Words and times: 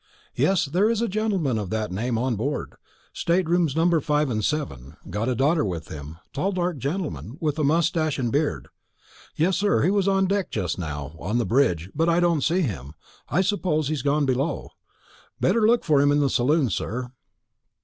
Yes, 0.33 0.65
there 0.65 0.89
is 0.89 0.99
a 0.99 1.07
gentleman 1.07 1.59
of 1.59 1.69
that 1.69 1.91
name 1.91 2.17
on 2.17 2.35
board; 2.35 2.73
state 3.13 3.47
rooms 3.47 3.75
number 3.75 4.01
5 4.01 4.31
and 4.31 4.43
7; 4.43 4.97
got 5.11 5.29
a 5.29 5.35
daughter 5.35 5.63
with 5.63 5.89
him 5.89 6.17
tall 6.33 6.51
dark 6.51 6.79
gentleman, 6.79 7.37
with 7.39 7.59
a 7.59 7.63
moustache 7.63 8.17
and 8.17 8.31
beard. 8.31 8.69
Yes, 9.35 9.57
sir, 9.57 9.83
he 9.83 9.91
was 9.91 10.07
on 10.07 10.25
deck 10.25 10.49
just 10.49 10.79
now, 10.79 11.15
on 11.19 11.37
the 11.37 11.45
bridge; 11.45 11.91
but 11.93 12.09
I 12.09 12.19
don't 12.19 12.41
see 12.41 12.61
him, 12.61 12.93
I 13.29 13.41
suppose 13.41 13.89
he's 13.89 14.01
gone 14.01 14.25
below. 14.25 14.71
Better 15.39 15.67
look 15.67 15.83
for 15.83 16.01
him 16.01 16.11
in 16.11 16.19
the 16.19 16.31
saloon, 16.31 16.71
sir." 16.71 17.11